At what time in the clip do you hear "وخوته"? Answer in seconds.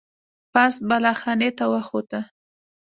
1.73-2.19